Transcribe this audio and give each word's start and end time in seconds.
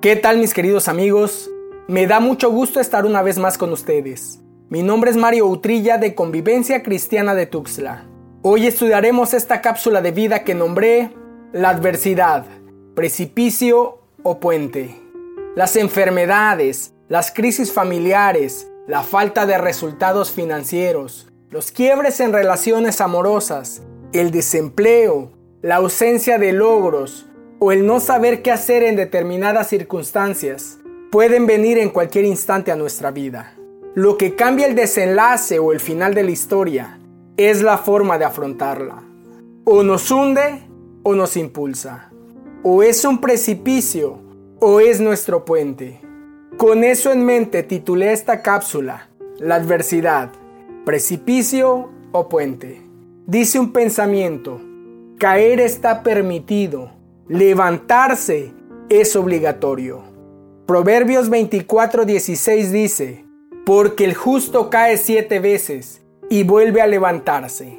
¿Qué 0.00 0.16
tal 0.16 0.38
mis 0.38 0.54
queridos 0.54 0.88
amigos? 0.88 1.50
Me 1.86 2.06
da 2.06 2.20
mucho 2.20 2.50
gusto 2.50 2.80
estar 2.80 3.04
una 3.04 3.20
vez 3.20 3.36
más 3.36 3.58
con 3.58 3.70
ustedes. 3.70 4.40
Mi 4.70 4.82
nombre 4.82 5.10
es 5.10 5.18
Mario 5.18 5.46
Utrilla 5.46 5.98
de 5.98 6.14
Convivencia 6.14 6.82
Cristiana 6.82 7.34
de 7.34 7.44
Tuxtla. 7.44 8.06
Hoy 8.40 8.66
estudiaremos 8.66 9.34
esta 9.34 9.60
cápsula 9.60 10.00
de 10.00 10.12
vida 10.12 10.42
que 10.42 10.54
nombré 10.54 11.10
La 11.52 11.68
adversidad, 11.68 12.46
precipicio 12.94 13.98
o 14.22 14.40
puente. 14.40 14.98
Las 15.54 15.76
enfermedades, 15.76 16.94
las 17.08 17.30
crisis 17.30 17.70
familiares, 17.70 18.70
la 18.88 19.02
falta 19.02 19.44
de 19.44 19.58
resultados 19.58 20.30
financieros, 20.30 21.30
los 21.50 21.72
quiebres 21.72 22.20
en 22.20 22.32
relaciones 22.32 23.02
amorosas, 23.02 23.82
el 24.14 24.30
desempleo, 24.30 25.32
la 25.60 25.76
ausencia 25.76 26.38
de 26.38 26.54
logros, 26.54 27.26
o 27.60 27.72
el 27.72 27.86
no 27.86 28.00
saber 28.00 28.40
qué 28.40 28.50
hacer 28.50 28.82
en 28.82 28.96
determinadas 28.96 29.68
circunstancias 29.68 30.78
pueden 31.10 31.46
venir 31.46 31.78
en 31.78 31.90
cualquier 31.90 32.24
instante 32.24 32.72
a 32.72 32.76
nuestra 32.76 33.10
vida. 33.10 33.54
Lo 33.94 34.16
que 34.16 34.34
cambia 34.34 34.66
el 34.66 34.74
desenlace 34.74 35.58
o 35.58 35.72
el 35.72 35.78
final 35.78 36.14
de 36.14 36.22
la 36.22 36.30
historia 36.30 36.98
es 37.36 37.62
la 37.62 37.76
forma 37.76 38.16
de 38.16 38.24
afrontarla. 38.24 39.02
O 39.64 39.82
nos 39.82 40.10
hunde 40.10 40.62
o 41.02 41.14
nos 41.14 41.36
impulsa. 41.36 42.10
O 42.62 42.82
es 42.82 43.04
un 43.04 43.20
precipicio 43.20 44.18
o 44.58 44.80
es 44.80 45.00
nuestro 45.00 45.44
puente. 45.44 46.00
Con 46.56 46.82
eso 46.82 47.12
en 47.12 47.24
mente 47.24 47.62
titulé 47.62 48.12
esta 48.12 48.40
cápsula, 48.42 49.10
La 49.38 49.56
adversidad, 49.56 50.30
precipicio 50.86 51.90
o 52.12 52.28
puente. 52.28 52.80
Dice 53.26 53.58
un 53.58 53.72
pensamiento, 53.72 54.60
caer 55.18 55.60
está 55.60 56.02
permitido 56.02 56.99
levantarse 57.30 58.52
es 58.88 59.14
obligatorio. 59.14 60.02
Proverbios 60.66 61.30
24:16 61.30 62.72
dice, 62.72 63.24
porque 63.64 64.04
el 64.04 64.14
justo 64.14 64.68
cae 64.68 64.96
siete 64.96 65.38
veces 65.38 66.02
y 66.28 66.42
vuelve 66.42 66.82
a 66.82 66.88
levantarse. 66.88 67.78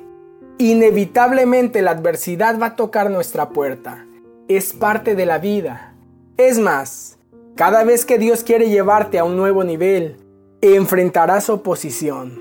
Inevitablemente 0.58 1.82
la 1.82 1.92
adversidad 1.92 2.62
va 2.62 2.68
a 2.68 2.76
tocar 2.78 3.12
nuestra 3.12 3.50
puerta. 3.50 4.06
Es 4.48 4.72
parte 4.72 5.16
de 5.16 5.26
la 5.26 5.38
vida. 5.38 5.96
Es 6.38 6.58
más, 6.58 7.20
cada 7.58 7.84
vez 7.84 8.06
que 8.06 8.18
Dios 8.18 8.44
quiere 8.44 8.70
llevarte 8.70 9.20
a 9.20 9.26
un 9.26 9.36
nuevo 9.36 9.66
nivel, 9.66 10.16
enfrentarás 10.62 11.50
oposición. 11.50 12.40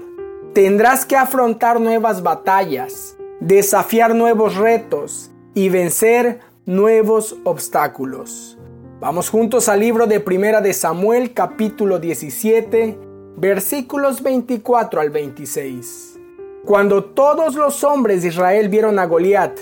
Tendrás 0.55 1.07
que 1.07 1.17
afrontar 1.17 1.81
nuevas 1.81 2.23
batallas, 2.23 3.17
desafiar 3.41 4.15
nuevos 4.15 4.55
retos 4.55 5.33
y 5.55 5.71
vencer 5.71 6.50
nuevos 6.71 7.37
obstáculos. 7.43 8.57
Vamos 9.01 9.29
juntos 9.29 9.69
al 9.69 9.81
libro 9.81 10.07
de 10.07 10.21
Primera 10.21 10.61
de 10.61 10.73
Samuel 10.73 11.35
capítulo 11.35 11.99
17 11.99 12.97
versículos 13.37 14.23
24 14.23 15.01
al 15.01 15.11
26. 15.11 16.21
Cuando 16.65 17.03
todos 17.03 17.57
los 17.57 17.83
hombres 17.83 18.23
de 18.23 18.29
Israel 18.29 18.69
vieron 18.69 19.01
a 19.01 19.07
Goliat, 19.07 19.59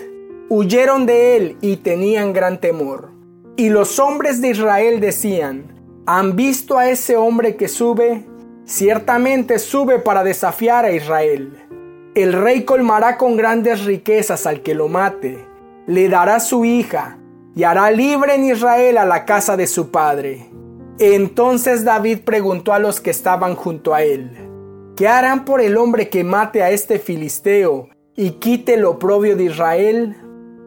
huyeron 0.51 1.07
de 1.07 1.37
él 1.39 1.57
y 1.63 1.77
tenían 1.77 2.35
gran 2.35 2.61
temor. 2.61 3.09
Y 3.57 3.71
los 3.71 3.99
hombres 3.99 4.43
de 4.43 4.51
Israel 4.51 5.01
decían, 5.01 6.03
¿han 6.05 6.37
visto 6.37 6.77
a 6.77 6.91
ese 6.91 7.17
hombre 7.17 7.57
que 7.57 7.69
sube? 7.69 8.27
Ciertamente 8.67 9.59
sube 9.59 9.99
para 9.99 10.25
desafiar 10.25 10.85
a 10.85 10.93
Israel. 10.93 11.57
El 12.15 12.35
rey 12.35 12.65
colmará 12.65 13.17
con 13.17 13.39
grandes 13.39 13.87
riquezas 13.87 14.45
al 14.45 14.61
que 14.61 14.75
lo 14.75 14.89
mate 14.89 15.48
le 15.89 16.11
dará 16.11 16.39
su 16.39 16.67
hija 16.67 17.19
y 17.57 17.65
hará 17.65 17.91
libre 17.91 18.35
en 18.35 18.45
Israel 18.45 18.99
a 18.99 19.07
la 19.07 19.25
casa 19.25 19.57
de 19.57 19.67
su 19.67 19.91
padre. 19.91 20.51
Entonces 20.99 21.83
David 21.83 22.21
preguntó 22.27 22.75
a 22.75 22.79
los 22.79 23.01
que 23.01 23.11
estaban 23.11 23.57
junto 23.57 23.95
a 23.95 24.03
él, 24.03 24.31
¿qué 24.97 25.09
harán 25.09 25.47
por 25.47 25.63
el 25.63 25.79
hombre 25.79 26.11
que 26.11 26.25
mate 26.25 26.63
a 26.63 26.71
este 26.71 26.99
filisteo 26.99 27.89
y 28.15 28.33
quite 28.33 28.75
el 28.75 28.85
oprobio 28.85 29.35
de 29.35 29.45
Israel? 29.45 30.17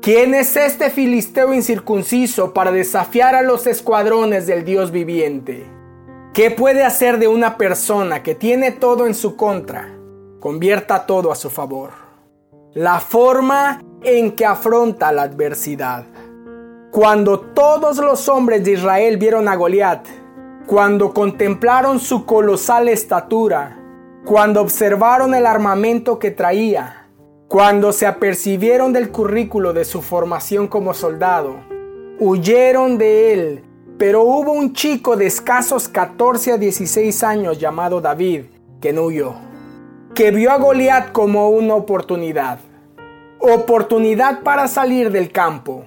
¿Quién 0.02 0.34
es 0.34 0.56
este 0.56 0.90
filisteo 0.90 1.54
incircunciso 1.54 2.52
para 2.52 2.72
desafiar 2.72 3.36
a 3.36 3.44
los 3.44 3.68
escuadrones 3.68 4.48
del 4.48 4.66
Dios 4.66 4.90
viviente? 4.90 5.68
¿Qué 6.34 6.50
puede 6.50 6.84
hacer 6.84 7.20
de 7.20 7.28
una 7.28 7.58
persona 7.58 8.24
que 8.24 8.34
tiene 8.34 8.72
todo 8.72 9.06
en 9.06 9.14
su 9.14 9.36
contra? 9.36 9.94
Convierta 10.40 11.06
todo 11.06 11.32
a 11.32 11.36
su 11.36 11.52
favor. 11.52 11.92
La 12.74 13.00
forma 13.00 13.84
en 14.04 14.32
que 14.32 14.46
afronta 14.46 15.12
la 15.12 15.24
adversidad. 15.24 16.06
Cuando 16.92 17.40
todos 17.40 17.98
los 17.98 18.28
hombres 18.28 18.64
de 18.64 18.74
Israel 18.74 19.18
vieron 19.18 19.48
a 19.48 19.56
Goliat, 19.56 20.06
cuando 20.66 21.14
contemplaron 21.14 22.00
su 22.00 22.26
colosal 22.26 22.90
estatura, 22.90 23.78
cuando 24.26 24.62
observaron 24.62 25.34
el 25.34 25.46
armamento 25.46 26.20
que 26.20 26.32
traía, 26.32 27.08
cuando 27.48 27.92
se 27.92 28.08
apercibieron 28.08 28.94
del 28.94 29.12
currículo 29.12 29.74
de 29.74 29.86
su 29.86 30.02
formación 30.02 30.68
como 30.68 30.94
soldado, 30.94 31.58
huyeron 32.20 32.98
de 32.98 33.34
él, 33.34 33.64
pero 33.98 34.24
hubo 34.24 34.52
un 34.52 34.74
chico 34.74 35.16
de 35.16 35.28
escasos 35.28 35.88
14 35.88 36.54
a 36.54 36.58
16 36.58 37.24
años 37.24 37.60
llamado 37.60 38.02
David 38.02 38.46
que 38.80 38.94
no 38.94 39.04
huyó, 39.04 39.36
que 40.16 40.32
vio 40.32 40.52
a 40.52 40.58
Goliat 40.58 41.12
como 41.12 41.50
una 41.50 41.76
oportunidad 41.76 42.60
oportunidad 43.42 44.44
para 44.44 44.68
salir 44.68 45.12
del 45.12 45.32
campo, 45.32 45.84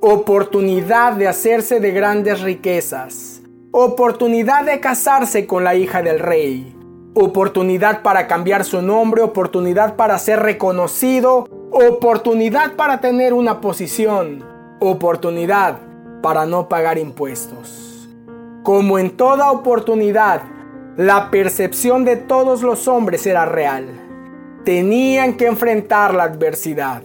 oportunidad 0.00 1.14
de 1.14 1.26
hacerse 1.26 1.80
de 1.80 1.90
grandes 1.90 2.42
riquezas, 2.42 3.40
oportunidad 3.72 4.66
de 4.66 4.78
casarse 4.78 5.46
con 5.46 5.64
la 5.64 5.74
hija 5.74 6.02
del 6.02 6.18
rey, 6.18 6.76
oportunidad 7.14 8.02
para 8.02 8.26
cambiar 8.26 8.62
su 8.64 8.82
nombre, 8.82 9.22
oportunidad 9.22 9.96
para 9.96 10.18
ser 10.18 10.40
reconocido, 10.40 11.48
oportunidad 11.70 12.76
para 12.76 13.00
tener 13.00 13.32
una 13.32 13.62
posición, 13.62 14.44
oportunidad 14.78 15.78
para 16.22 16.44
no 16.44 16.68
pagar 16.68 16.98
impuestos. 16.98 18.06
Como 18.62 18.98
en 18.98 19.16
toda 19.16 19.50
oportunidad, 19.50 20.42
la 20.98 21.30
percepción 21.30 22.04
de 22.04 22.16
todos 22.16 22.60
los 22.60 22.86
hombres 22.86 23.26
era 23.26 23.46
real 23.46 24.07
tenían 24.68 25.38
que 25.38 25.46
enfrentar 25.46 26.12
la 26.12 26.24
adversidad. 26.24 27.00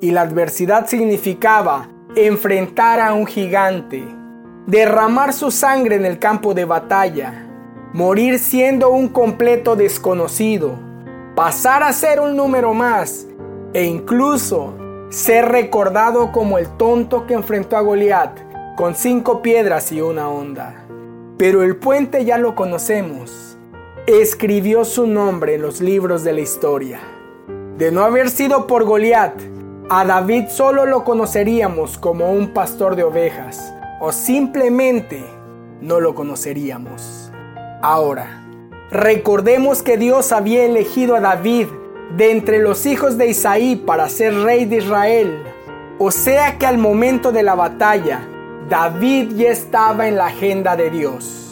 Y 0.00 0.12
la 0.12 0.22
adversidad 0.22 0.86
significaba 0.86 1.90
enfrentar 2.16 3.00
a 3.00 3.12
un 3.12 3.26
gigante, 3.26 4.02
derramar 4.66 5.34
su 5.34 5.50
sangre 5.50 5.96
en 5.96 6.06
el 6.06 6.18
campo 6.18 6.54
de 6.54 6.64
batalla, 6.64 7.46
morir 7.92 8.38
siendo 8.38 8.88
un 8.88 9.08
completo 9.08 9.76
desconocido, 9.76 10.72
pasar 11.34 11.82
a 11.82 11.92
ser 11.92 12.18
un 12.18 12.34
número 12.34 12.72
más 12.72 13.26
e 13.74 13.84
incluso 13.84 14.72
ser 15.10 15.50
recordado 15.50 16.32
como 16.32 16.56
el 16.56 16.66
tonto 16.78 17.26
que 17.26 17.34
enfrentó 17.34 17.76
a 17.76 17.82
Goliat 17.82 18.38
con 18.74 18.94
cinco 18.94 19.42
piedras 19.42 19.92
y 19.92 20.00
una 20.00 20.30
onda. 20.30 20.86
Pero 21.36 21.62
el 21.62 21.76
puente 21.76 22.24
ya 22.24 22.38
lo 22.38 22.54
conocemos 22.54 23.45
escribió 24.06 24.84
su 24.84 25.06
nombre 25.06 25.56
en 25.56 25.62
los 25.62 25.80
libros 25.80 26.22
de 26.22 26.32
la 26.32 26.40
historia. 26.40 27.00
De 27.76 27.90
no 27.90 28.02
haber 28.02 28.30
sido 28.30 28.68
por 28.68 28.84
Goliat, 28.84 29.34
a 29.90 30.04
David 30.04 30.46
solo 30.48 30.86
lo 30.86 31.02
conoceríamos 31.02 31.98
como 31.98 32.30
un 32.30 32.54
pastor 32.54 32.94
de 32.94 33.02
ovejas 33.02 33.74
o 34.00 34.12
simplemente 34.12 35.24
no 35.80 35.98
lo 36.00 36.14
conoceríamos. 36.14 37.32
Ahora, 37.82 38.44
recordemos 38.90 39.82
que 39.82 39.96
Dios 39.96 40.30
había 40.30 40.64
elegido 40.64 41.16
a 41.16 41.20
David 41.20 41.66
de 42.16 42.30
entre 42.30 42.60
los 42.60 42.86
hijos 42.86 43.18
de 43.18 43.26
Isaí 43.26 43.74
para 43.74 44.08
ser 44.08 44.34
rey 44.34 44.66
de 44.66 44.76
Israel. 44.76 45.42
O 45.98 46.12
sea 46.12 46.58
que 46.58 46.66
al 46.66 46.78
momento 46.78 47.32
de 47.32 47.42
la 47.42 47.56
batalla, 47.56 48.20
David 48.68 49.32
ya 49.34 49.50
estaba 49.50 50.06
en 50.06 50.16
la 50.16 50.26
agenda 50.26 50.76
de 50.76 50.90
Dios. 50.90 51.45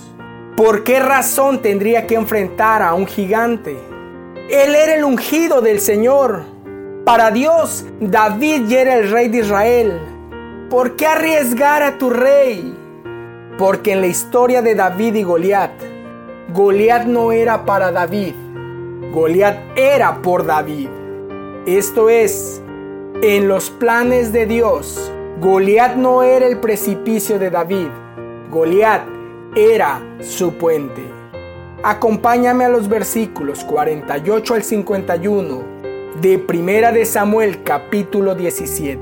¿Por 0.57 0.85
qué 0.85 1.01
razón 1.01 1.63
tendría 1.63 2.07
que 2.07 2.15
enfrentar 2.15 2.81
a 2.81 2.95
un 2.95 3.09
gigante? 3.09 3.77
Él 4.49 4.77
era 4.77 4.95
el 4.95 5.03
ungido 5.03 5.61
del 5.61 5.81
Señor. 5.81 6.45
Para 7.05 7.33
Dios, 7.33 7.85
David 8.01 8.69
ya 8.69 8.83
era 8.83 8.95
el 8.95 9.11
rey 9.11 9.29
de 9.29 9.39
Israel. 9.39 10.01
¿Por 10.71 10.95
qué 10.95 11.09
arriesgar 11.09 11.83
a 11.83 11.99
tu 11.99 12.09
rey? 12.09 12.73
Porque 13.59 13.95
en 13.95 14.01
la 14.01 14.07
historia 14.07 14.63
de 14.63 14.77
David 14.77 15.17
y 15.17 15.23
Goliat, 15.25 15.73
Goliat 16.53 17.05
no 17.07 17.33
era 17.33 17.65
para 17.65 17.91
David, 17.91 18.35
Goliat 19.13 19.59
era 19.77 20.23
por 20.23 20.47
David. 20.47 20.89
Esto 21.67 22.09
es, 22.09 22.63
en 23.23 23.49
los 23.49 23.71
planes 23.71 24.33
de 24.33 24.47
Dios, 24.47 25.13
Goliat 25.41 25.97
no 25.97 26.23
era 26.23 26.47
el 26.47 26.59
precipicio 26.61 27.41
de 27.41 27.51
David, 27.51 27.89
Goliat 28.53 29.14
era 29.57 30.03
su 30.21 30.55
puente. 30.55 31.03
Acompáñame 31.85 32.65
a 32.65 32.69
los 32.69 32.89
versículos 32.89 33.63
48 33.63 34.55
al 34.55 34.65
51 34.65 35.63
de 36.21 36.39
Primera 36.39 36.91
de 36.91 37.05
Samuel 37.05 37.63
capítulo 37.63 38.35
17. 38.35 39.01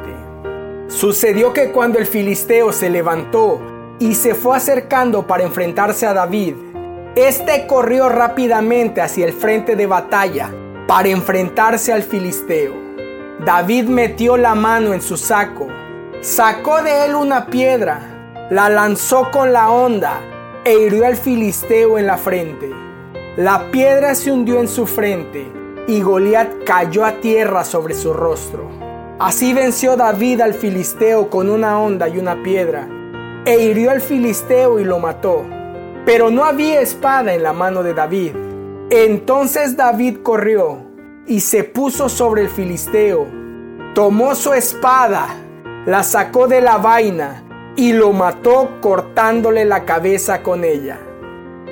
Sucedió 0.88 1.54
que 1.54 1.72
cuando 1.72 1.98
el 1.98 2.06
filisteo 2.06 2.70
se 2.72 2.90
levantó 2.90 3.62
y 3.98 4.14
se 4.14 4.34
fue 4.34 4.54
acercando 4.54 5.26
para 5.26 5.44
enfrentarse 5.44 6.06
a 6.06 6.12
David. 6.12 6.54
Este 7.14 7.66
corrió 7.66 8.10
rápidamente 8.10 9.00
hacia 9.00 9.24
el 9.24 9.32
frente 9.32 9.74
de 9.74 9.86
batalla 9.86 10.52
para 10.86 11.08
enfrentarse 11.08 11.94
al 11.94 12.02
filisteo. 12.02 12.74
David 13.42 13.84
metió 13.84 14.36
la 14.36 14.54
mano 14.54 14.92
en 14.92 15.00
su 15.00 15.16
saco, 15.16 15.68
sacó 16.20 16.82
de 16.82 17.06
él 17.06 17.14
una 17.14 17.46
piedra, 17.46 18.48
la 18.50 18.68
lanzó 18.68 19.30
con 19.30 19.52
la 19.52 19.70
honda 19.70 20.20
e 20.64 20.74
hirió 20.74 21.06
al 21.06 21.16
filisteo 21.16 21.98
en 21.98 22.06
la 22.06 22.16
frente. 22.16 22.70
La 23.36 23.70
piedra 23.70 24.14
se 24.14 24.30
hundió 24.30 24.60
en 24.60 24.68
su 24.68 24.86
frente 24.86 25.50
y 25.88 26.00
Goliat 26.02 26.64
cayó 26.64 27.04
a 27.04 27.20
tierra 27.20 27.64
sobre 27.64 27.94
su 27.94 28.12
rostro. 28.12 28.68
Así 29.18 29.52
venció 29.52 29.96
David 29.96 30.40
al 30.40 30.54
filisteo 30.54 31.30
con 31.30 31.50
una 31.50 31.80
honda 31.80 32.08
y 32.08 32.18
una 32.18 32.42
piedra, 32.42 32.88
e 33.44 33.60
hirió 33.60 33.90
al 33.90 34.00
filisteo 34.00 34.78
y 34.78 34.84
lo 34.84 34.98
mató. 34.98 35.44
Pero 36.04 36.30
no 36.30 36.44
había 36.44 36.80
espada 36.80 37.32
en 37.34 37.42
la 37.42 37.52
mano 37.52 37.82
de 37.82 37.94
David. 37.94 38.32
Entonces 38.90 39.76
David 39.76 40.18
corrió 40.22 40.78
y 41.26 41.40
se 41.40 41.64
puso 41.64 42.08
sobre 42.08 42.42
el 42.42 42.48
filisteo, 42.48 43.26
tomó 43.94 44.34
su 44.34 44.52
espada, 44.52 45.28
la 45.86 46.02
sacó 46.02 46.48
de 46.48 46.60
la 46.60 46.78
vaina 46.78 47.41
y 47.76 47.92
lo 47.92 48.12
mató 48.12 48.78
cortándole 48.80 49.64
la 49.64 49.84
cabeza 49.84 50.42
con 50.42 50.64
ella. 50.64 50.98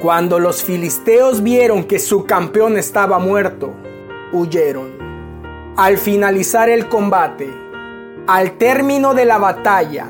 Cuando 0.00 0.38
los 0.38 0.62
filisteos 0.62 1.42
vieron 1.42 1.84
que 1.84 1.98
su 1.98 2.24
campeón 2.24 2.78
estaba 2.78 3.18
muerto, 3.18 3.74
huyeron. 4.32 4.98
Al 5.76 5.98
finalizar 5.98 6.68
el 6.70 6.88
combate, 6.88 7.50
al 8.26 8.52
término 8.52 9.12
de 9.12 9.26
la 9.26 9.38
batalla, 9.38 10.08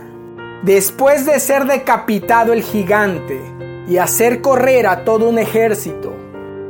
después 0.63 1.27
de 1.27 1.41
ser 1.41 1.65
decapitado 1.65 2.53
el 2.53 2.63
gigante 2.63 3.41
y 3.89 3.97
hacer 3.97 4.41
correr 4.41 4.87
a 4.87 5.05
todo 5.05 5.29
un 5.29 5.39
ejército, 5.39 6.13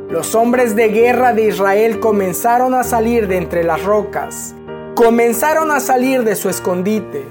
los 0.08 0.34
hombres 0.34 0.74
de 0.74 0.88
guerra 0.88 1.34
de 1.34 1.48
Israel 1.48 2.00
comenzaron 2.00 2.74
a 2.74 2.84
salir 2.84 3.28
de 3.28 3.36
entre 3.36 3.64
las 3.64 3.84
rocas, 3.84 4.54
comenzaron 4.94 5.70
a 5.70 5.78
salir 5.78 6.24
de 6.24 6.36
su 6.36 6.48
escondite, 6.48 7.24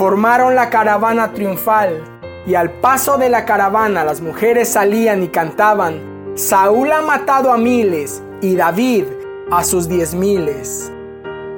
formaron 0.00 0.54
la 0.54 0.70
caravana 0.70 1.34
triunfal 1.34 2.02
y 2.46 2.54
al 2.54 2.70
paso 2.70 3.18
de 3.18 3.28
la 3.28 3.44
caravana 3.44 4.02
las 4.02 4.22
mujeres 4.22 4.70
salían 4.70 5.22
y 5.22 5.28
cantaban, 5.28 6.00
Saúl 6.36 6.90
ha 6.90 7.02
matado 7.02 7.52
a 7.52 7.58
miles 7.58 8.22
y 8.40 8.56
David 8.56 9.04
a 9.50 9.62
sus 9.62 9.90
diez 9.90 10.14
miles. 10.14 10.90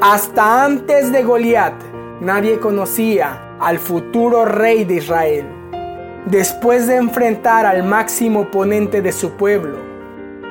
Hasta 0.01 0.65
antes 0.65 1.13
de 1.13 1.23
Goliat, 1.23 1.75
nadie 2.21 2.59
conocía 2.59 3.41
al 3.61 3.79
futuro 3.79 4.45
rey 4.45 4.85
de 4.85 4.95
Israel. 4.95 5.47
Después 6.27 6.89
de 6.89 6.97
enfrentar 6.97 7.65
al 7.65 7.85
máximo 7.85 8.41
oponente 8.41 9.03
de 9.03 9.13
su 9.13 9.31
pueblo, 9.35 9.79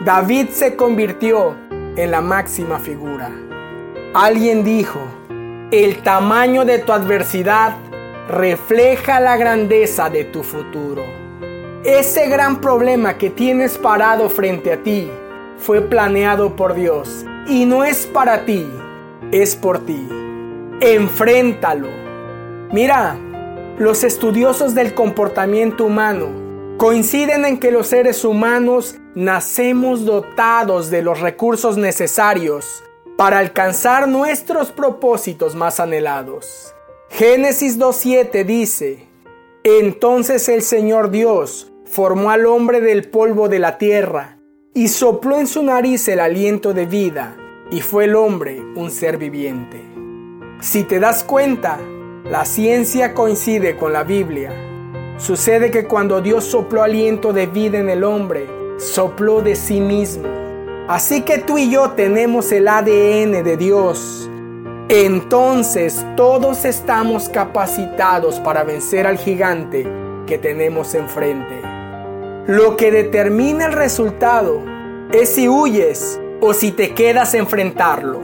David 0.05 0.47
se 0.53 0.77
convirtió 0.77 1.57
en 1.97 2.09
la 2.09 2.21
máxima 2.21 2.79
figura. 2.79 3.29
Alguien 4.13 4.63
dijo, 4.63 5.01
el 5.71 6.03
tamaño 6.03 6.65
de 6.65 6.79
tu 6.79 6.91
adversidad 6.91 7.77
refleja 8.27 9.21
la 9.21 9.38
grandeza 9.38 10.09
de 10.09 10.25
tu 10.25 10.44
futuro. 10.44 11.06
Ese 11.85 12.27
gran 12.27 12.59
problema 12.59 13.18
que 13.18 13.29
tienes 13.29 13.77
parado 13.77 14.29
frente 14.29 14.73
a 14.73 14.83
ti 14.83 15.09
fue 15.57 15.79
planeado 15.79 16.57
por 16.57 16.73
Dios 16.73 17.25
y 17.47 17.65
no 17.65 17.85
es 17.85 18.06
para 18.06 18.45
ti, 18.45 18.68
es 19.31 19.56
por 19.56 19.85
ti. 19.85 20.09
Enfréntalo. 20.81 21.88
Mira, 22.74 23.17
los 23.79 24.03
estudiosos 24.03 24.75
del 24.75 24.94
comportamiento 24.94 25.85
humano 25.85 26.27
coinciden 26.77 27.45
en 27.45 27.59
que 27.59 27.71
los 27.71 27.88
seres 27.88 28.25
humanos 28.25 28.97
nacemos 29.15 30.03
dotados 30.03 30.89
de 30.89 31.01
los 31.01 31.21
recursos 31.21 31.77
necesarios 31.77 32.83
para 33.21 33.38
alcanzar 33.38 34.07
nuestros 34.07 34.71
propósitos 34.71 35.53
más 35.53 35.79
anhelados. 35.79 36.73
Génesis 37.12 37.77
2.7 37.77 38.44
dice, 38.44 39.07
Entonces 39.63 40.50
el 40.50 40.63
Señor 40.63 41.12
Dios 41.12 41.71
formó 41.85 42.31
al 42.31 42.47
hombre 42.47 42.81
del 42.81 43.12
polvo 43.12 43.47
de 43.47 43.59
la 43.59 43.77
tierra 43.77 44.39
y 44.73 44.88
sopló 44.88 45.38
en 45.38 45.45
su 45.45 45.62
nariz 45.62 46.07
el 46.07 46.19
aliento 46.19 46.73
de 46.73 46.88
vida, 46.88 47.38
y 47.69 47.81
fue 47.81 48.06
el 48.06 48.15
hombre 48.15 48.59
un 48.75 48.89
ser 48.89 49.19
viviente. 49.19 49.79
Si 50.59 50.83
te 50.83 51.00
das 51.00 51.24
cuenta, 51.24 51.77
la 52.24 52.44
ciencia 52.44 53.13
coincide 53.13 53.77
con 53.77 53.94
la 53.94 54.01
Biblia. 54.03 54.51
Sucede 55.19 55.69
que 55.69 55.85
cuando 55.85 56.21
Dios 56.21 56.44
sopló 56.45 56.81
aliento 56.81 57.33
de 57.33 57.45
vida 57.45 57.77
en 57.77 57.91
el 57.91 58.03
hombre, 58.03 58.47
sopló 58.79 59.44
de 59.44 59.56
sí 59.56 59.79
mismo. 59.79 60.40
Así 60.87 61.21
que 61.21 61.37
tú 61.37 61.57
y 61.57 61.69
yo 61.69 61.91
tenemos 61.91 62.51
el 62.51 62.67
ADN 62.67 63.43
de 63.43 63.57
Dios. 63.57 64.29
Entonces 64.89 66.05
todos 66.17 66.65
estamos 66.65 67.29
capacitados 67.29 68.39
para 68.39 68.63
vencer 68.63 69.07
al 69.07 69.17
gigante 69.17 69.87
que 70.27 70.37
tenemos 70.37 70.95
enfrente. 70.95 71.61
Lo 72.47 72.75
que 72.75 72.91
determina 72.91 73.67
el 73.67 73.73
resultado 73.73 74.61
es 75.13 75.29
si 75.29 75.47
huyes 75.47 76.19
o 76.41 76.53
si 76.53 76.71
te 76.71 76.93
quedas 76.93 77.33
a 77.33 77.37
enfrentarlo. 77.37 78.19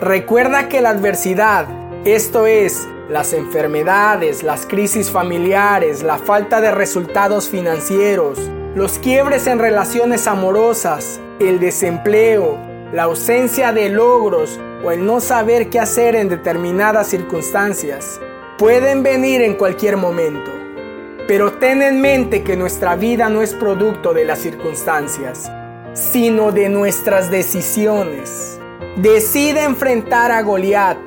Recuerda 0.00 0.68
que 0.68 0.80
la 0.80 0.90
adversidad, 0.90 1.66
esto 2.04 2.46
es, 2.46 2.88
las 3.08 3.32
enfermedades, 3.32 4.42
las 4.42 4.66
crisis 4.66 5.10
familiares, 5.10 6.02
la 6.02 6.18
falta 6.18 6.60
de 6.60 6.72
resultados 6.72 7.48
financieros, 7.48 8.38
los 8.74 8.98
quiebres 8.98 9.46
en 9.46 9.58
relaciones 9.58 10.26
amorosas, 10.26 11.20
el 11.48 11.60
desempleo, 11.60 12.58
la 12.92 13.04
ausencia 13.04 13.72
de 13.72 13.88
logros 13.88 14.60
o 14.84 14.90
el 14.90 15.04
no 15.04 15.20
saber 15.20 15.70
qué 15.70 15.80
hacer 15.80 16.14
en 16.14 16.28
determinadas 16.28 17.08
circunstancias, 17.08 18.20
pueden 18.58 19.02
venir 19.02 19.42
en 19.42 19.54
cualquier 19.54 19.96
momento. 19.96 20.50
Pero 21.26 21.52
ten 21.54 21.82
en 21.82 22.00
mente 22.00 22.42
que 22.42 22.56
nuestra 22.56 22.96
vida 22.96 23.28
no 23.28 23.42
es 23.42 23.54
producto 23.54 24.12
de 24.12 24.24
las 24.24 24.40
circunstancias, 24.40 25.50
sino 25.94 26.52
de 26.52 26.68
nuestras 26.68 27.30
decisiones. 27.30 28.58
Decide 28.96 29.62
enfrentar 29.64 30.30
a 30.30 30.42
Goliat. 30.42 30.98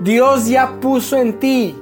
Dios 0.00 0.46
ya 0.46 0.78
puso 0.80 1.16
en 1.16 1.38
ti 1.38 1.76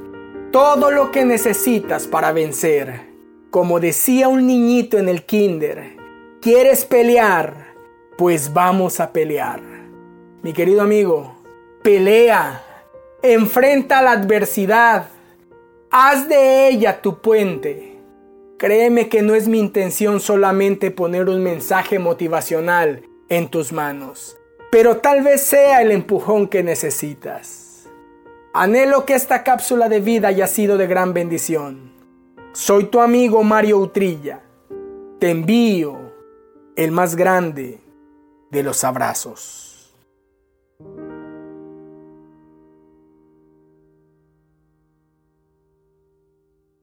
todo 0.50 0.90
lo 0.90 1.10
que 1.10 1.24
necesitas 1.24 2.06
para 2.06 2.32
vencer. 2.32 3.08
Como 3.50 3.80
decía 3.80 4.28
un 4.28 4.46
niñito 4.46 4.98
en 4.98 5.08
el 5.08 5.24
kinder, 5.24 5.99
¿quieres 6.40 6.84
pelear? 6.84 7.74
Pues 8.16 8.52
vamos 8.52 9.00
a 9.00 9.12
pelear. 9.12 9.60
Mi 10.42 10.52
querido 10.52 10.82
amigo, 10.82 11.36
pelea, 11.82 12.62
enfrenta 13.22 14.02
la 14.02 14.12
adversidad 14.12 15.08
Haz 15.92 16.28
de 16.28 16.68
ella 16.68 17.02
tu 17.02 17.18
puente. 17.18 17.98
Créeme 18.58 19.08
que 19.08 19.22
no 19.22 19.34
es 19.34 19.48
mi 19.48 19.58
intención 19.58 20.20
solamente 20.20 20.92
poner 20.92 21.28
un 21.28 21.42
mensaje 21.42 21.98
motivacional 21.98 23.02
en 23.28 23.48
tus 23.48 23.72
manos, 23.72 24.38
pero 24.70 24.98
tal 24.98 25.24
vez 25.24 25.40
sea 25.40 25.82
el 25.82 25.90
empujón 25.90 26.46
que 26.46 26.62
necesitas. 26.62 27.88
Anhelo 28.54 29.04
que 29.04 29.14
esta 29.14 29.42
cápsula 29.42 29.88
de 29.88 29.98
vida 29.98 30.28
haya 30.28 30.46
sido 30.46 30.78
de 30.78 30.86
gran 30.86 31.12
bendición. 31.12 31.90
Soy 32.52 32.84
tu 32.84 33.00
amigo 33.00 33.42
Mario 33.42 33.78
Utrilla. 33.78 34.42
Te 35.18 35.30
envío 35.30 36.09
el 36.80 36.92
más 36.92 37.14
grande 37.14 37.78
de 38.50 38.62
los 38.62 38.84
abrazos. 38.84 39.69